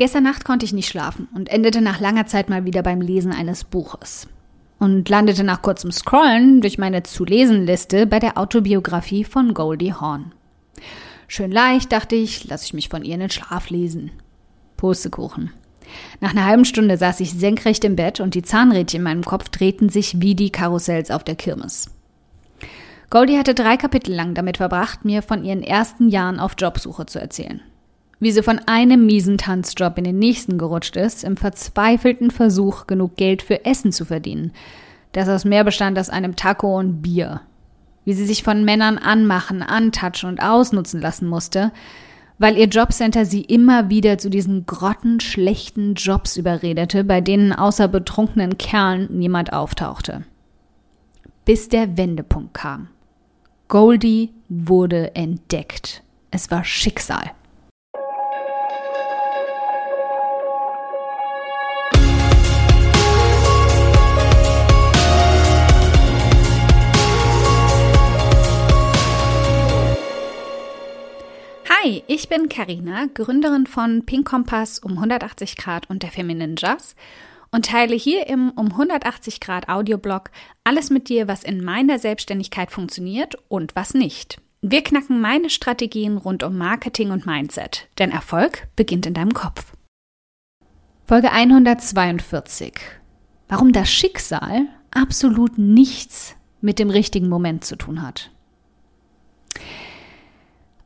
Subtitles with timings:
[0.00, 3.32] Gestern Nacht konnte ich nicht schlafen und endete nach langer Zeit mal wieder beim Lesen
[3.32, 4.28] eines Buches.
[4.78, 10.32] Und landete nach kurzem Scrollen durch meine Zu-Lesen-Liste bei der Autobiografie von Goldie Hawn.
[11.28, 14.10] Schön leicht, dachte ich, lasse ich mich von ihr in den Schlaf lesen.
[14.78, 15.50] Pustekuchen.
[16.22, 19.50] Nach einer halben Stunde saß ich senkrecht im Bett und die Zahnrädchen in meinem Kopf
[19.50, 21.90] drehten sich wie die Karussells auf der Kirmes.
[23.10, 27.18] Goldie hatte drei Kapitel lang damit verbracht, mir von ihren ersten Jahren auf Jobsuche zu
[27.18, 27.60] erzählen
[28.20, 33.16] wie sie von einem miesen Tanzjob in den nächsten gerutscht ist, im verzweifelten Versuch, genug
[33.16, 34.52] Geld für Essen zu verdienen,
[35.12, 37.40] das aus mehr bestand als einem Taco und Bier.
[38.04, 41.72] Wie sie sich von Männern anmachen, antatschen und ausnutzen lassen musste,
[42.38, 48.56] weil ihr Jobcenter sie immer wieder zu diesen grottenschlechten Jobs überredete, bei denen außer betrunkenen
[48.56, 50.24] Kerlen niemand auftauchte.
[51.44, 52.88] Bis der Wendepunkt kam.
[53.68, 56.02] Goldie wurde entdeckt.
[56.30, 57.32] Es war Schicksal.
[71.90, 76.94] Hi, ich bin Karina, Gründerin von Pink Kompass um 180 Grad und der Feminine Jazz
[77.50, 80.30] und teile hier im um 180 Grad Audioblog
[80.62, 84.40] alles mit dir, was in meiner Selbstständigkeit funktioniert und was nicht.
[84.60, 89.72] Wir knacken meine Strategien rund um Marketing und Mindset, denn Erfolg beginnt in deinem Kopf.
[91.06, 92.74] Folge 142.
[93.48, 98.30] Warum das Schicksal absolut nichts mit dem richtigen Moment zu tun hat.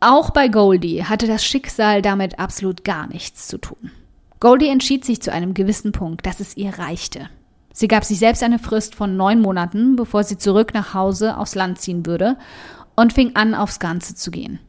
[0.00, 3.90] Auch bei Goldie hatte das Schicksal damit absolut gar nichts zu tun.
[4.38, 7.28] Goldie entschied sich zu einem gewissen Punkt, dass es ihr reichte.
[7.72, 11.56] Sie gab sich selbst eine Frist von neun Monaten, bevor sie zurück nach Hause aufs
[11.56, 12.36] Land ziehen würde
[12.94, 14.60] und fing an, aufs Ganze zu gehen.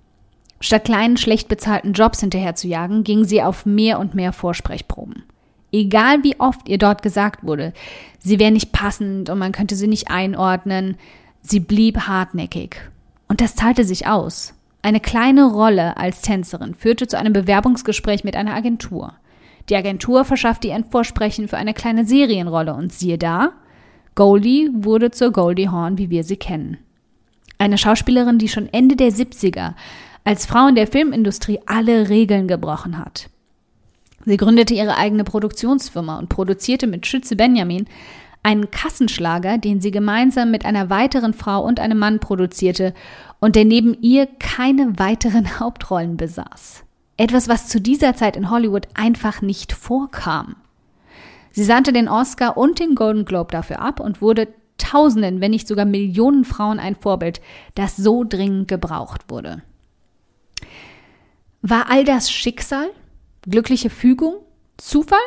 [0.59, 5.23] Statt kleinen, schlecht bezahlten Jobs hinterher zu jagen, ging sie auf mehr und mehr Vorsprechproben.
[5.71, 7.73] Egal wie oft ihr dort gesagt wurde,
[8.17, 10.97] sie wäre nicht passend und man könnte sie nicht einordnen,
[11.41, 12.77] sie blieb hartnäckig.
[13.27, 14.55] Und das zahlte sich aus.
[14.82, 19.14] Eine kleine Rolle als Tänzerin führte zu einem Bewerbungsgespräch mit einer Agentur.
[19.67, 23.52] Die Agentur verschaffte ihr ein Vorsprechen für eine kleine Serienrolle und siehe da,
[24.16, 26.78] Goldie wurde zur Goldie Horn, wie wir sie kennen.
[27.58, 29.73] Eine Schauspielerin, die schon Ende der 70er
[30.23, 33.30] als Frau in der Filmindustrie alle Regeln gebrochen hat.
[34.26, 37.88] Sie gründete ihre eigene Produktionsfirma und produzierte mit Schütze Benjamin
[38.44, 42.94] einen Kassenschlager, den sie gemeinsam mit einer weiteren Frau und einem Mann produzierte
[43.39, 46.83] und der neben ihr keine weiteren Hauptrollen besaß.
[47.17, 50.55] Etwas, was zu dieser Zeit in Hollywood einfach nicht vorkam.
[51.52, 54.48] Sie sandte den Oscar und den Golden Globe dafür ab und wurde
[54.78, 57.42] Tausenden, wenn nicht sogar Millionen Frauen ein Vorbild,
[57.76, 59.61] das so dringend gebraucht wurde.
[61.61, 62.89] War all das Schicksal,
[63.42, 64.36] glückliche Fügung,
[64.78, 65.20] Zufall?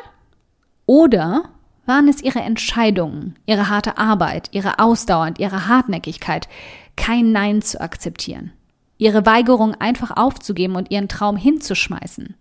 [0.86, 1.50] Oder
[1.86, 6.48] waren es ihre Entscheidungen, ihre harte Arbeit, ihre Ausdauer und ihre Hartnäckigkeit,
[6.96, 8.52] kein Nein zu akzeptieren,
[8.98, 12.34] ihre Weigerung einfach aufzugeben und ihren Traum hinzuschmeißen,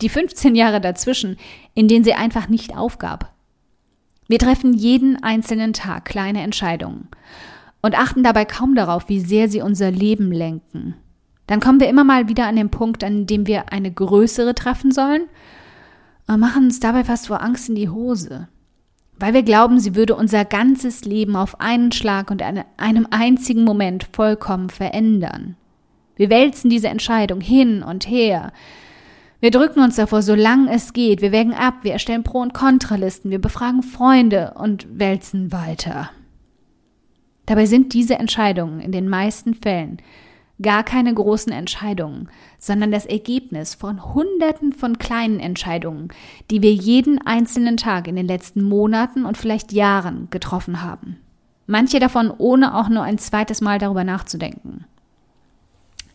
[0.00, 1.36] die 15 Jahre dazwischen,
[1.74, 3.34] in denen sie einfach nicht aufgab.
[4.28, 7.08] Wir treffen jeden einzelnen Tag kleine Entscheidungen
[7.82, 10.94] und achten dabei kaum darauf, wie sehr sie unser Leben lenken.
[11.46, 14.92] Dann kommen wir immer mal wieder an den Punkt, an dem wir eine größere treffen
[14.92, 15.22] sollen
[16.26, 18.48] und machen uns dabei fast vor Angst in die Hose
[19.18, 23.64] weil wir glauben, sie würde unser ganzes Leben auf einen Schlag und an einem einzigen
[23.64, 25.56] Moment vollkommen verändern.
[26.16, 28.52] Wir wälzen diese Entscheidung hin und her.
[29.40, 31.22] Wir drücken uns davor, solange es geht.
[31.22, 36.10] Wir wägen ab, wir erstellen Pro- und Kontralisten, wir befragen Freunde und wälzen weiter.
[37.46, 39.98] Dabei sind diese Entscheidungen in den meisten Fällen
[40.60, 46.08] gar keine großen Entscheidungen, sondern das Ergebnis von Hunderten von kleinen Entscheidungen,
[46.50, 51.18] die wir jeden einzelnen Tag in den letzten Monaten und vielleicht Jahren getroffen haben.
[51.66, 54.84] Manche davon ohne auch nur ein zweites Mal darüber nachzudenken.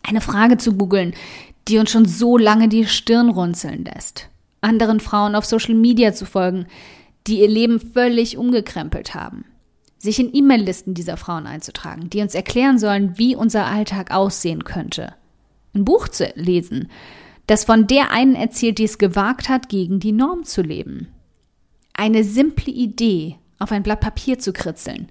[0.02, 1.14] Eine Frage zu googeln,
[1.68, 4.28] die uns schon so lange die Stirn runzeln lässt.
[4.60, 6.66] Anderen Frauen auf Social Media zu folgen,
[7.26, 9.46] die ihr Leben völlig umgekrempelt haben
[9.98, 15.14] sich in E-Mail-Listen dieser Frauen einzutragen, die uns erklären sollen, wie unser Alltag aussehen könnte.
[15.74, 16.90] Ein Buch zu lesen,
[17.46, 21.08] das von der einen erzählt, die es gewagt hat, gegen die Norm zu leben.
[21.92, 25.08] Eine simple Idee auf ein Blatt Papier zu kritzeln,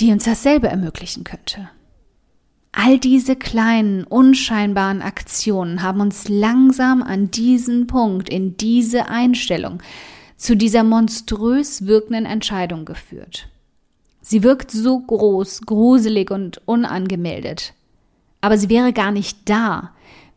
[0.00, 1.68] die uns dasselbe ermöglichen könnte.
[2.72, 9.82] All diese kleinen, unscheinbaren Aktionen haben uns langsam an diesen Punkt, in diese Einstellung,
[10.40, 13.48] zu dieser monströs wirkenden Entscheidung geführt.
[14.22, 17.74] Sie wirkt so groß, gruselig und unangemeldet.
[18.40, 19.90] Aber sie wäre gar nicht da,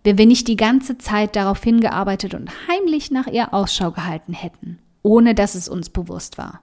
[0.04, 4.78] wenn wir nicht die ganze Zeit darauf hingearbeitet und heimlich nach ihr Ausschau gehalten hätten,
[5.04, 6.60] ohne dass es uns bewusst war.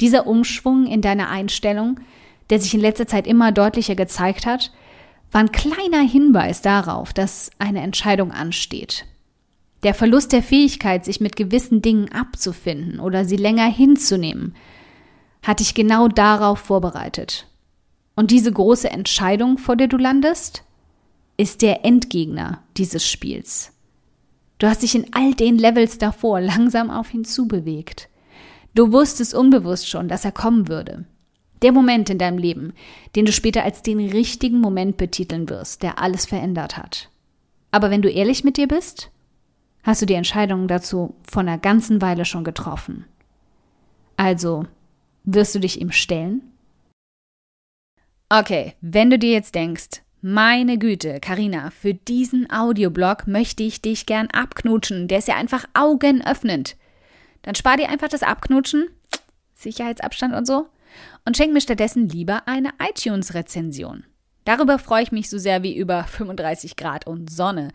[0.00, 2.00] Dieser Umschwung in deiner Einstellung,
[2.48, 4.72] der sich in letzter Zeit immer deutlicher gezeigt hat,
[5.32, 9.04] war ein kleiner Hinweis darauf, dass eine Entscheidung ansteht.
[9.82, 14.54] Der Verlust der Fähigkeit, sich mit gewissen Dingen abzufinden oder sie länger hinzunehmen,
[15.42, 17.46] hat dich genau darauf vorbereitet.
[18.16, 20.64] Und diese große Entscheidung, vor der du landest,
[21.36, 23.72] ist der Endgegner dieses Spiels.
[24.58, 28.08] Du hast dich in all den Levels davor langsam auf ihn zubewegt.
[28.74, 31.04] Du wusstest unbewusst schon, dass er kommen würde.
[31.62, 32.72] Der Moment in deinem Leben,
[33.14, 37.10] den du später als den richtigen Moment betiteln wirst, der alles verändert hat.
[37.70, 39.10] Aber wenn du ehrlich mit dir bist,
[39.88, 43.06] hast du die Entscheidung dazu vor einer ganzen Weile schon getroffen.
[44.18, 44.66] Also,
[45.24, 46.42] wirst du dich ihm stellen?
[48.28, 54.04] Okay, wenn du dir jetzt denkst, meine Güte, Karina, für diesen Audioblog möchte ich dich
[54.04, 55.08] gern abknutschen.
[55.08, 56.76] Der ist ja einfach augenöffnend.
[57.40, 58.88] Dann spar dir einfach das Abknutschen,
[59.54, 60.68] Sicherheitsabstand und so,
[61.24, 64.04] und schenk mir stattdessen lieber eine iTunes-Rezension.
[64.44, 67.70] Darüber freue ich mich so sehr wie über 35 Grad und Sonne.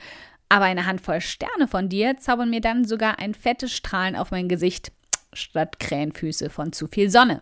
[0.50, 4.48] Aber eine Handvoll Sterne von dir zaubern mir dann sogar ein fettes Strahlen auf mein
[4.48, 4.92] Gesicht
[5.34, 7.42] statt Krähenfüße von zu viel Sonne.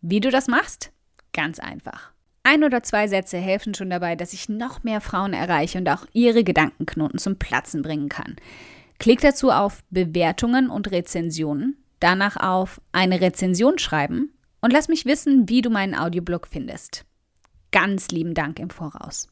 [0.00, 0.92] Wie du das machst?
[1.32, 2.12] Ganz einfach.
[2.44, 6.06] Ein oder zwei Sätze helfen schon dabei, dass ich noch mehr Frauen erreiche und auch
[6.12, 8.36] ihre Gedankenknoten zum Platzen bringen kann.
[8.98, 15.48] Klick dazu auf Bewertungen und Rezensionen, danach auf eine Rezension schreiben und lass mich wissen,
[15.48, 17.04] wie du meinen Audioblog findest.
[17.70, 19.28] Ganz lieben Dank im Voraus.